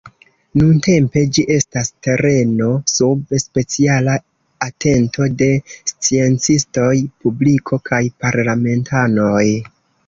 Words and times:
Nuntempe 0.59 1.21
ĝi 1.37 1.43
estas 1.55 1.91
tereno 2.07 2.71
sub 2.93 3.37
speciala 3.45 4.17
atento 4.71 5.31
de 5.43 5.53
sciencistoj, 5.93 6.93
publiko 7.25 7.83
kaj 7.93 8.05
parlamentanoj. 8.27 9.47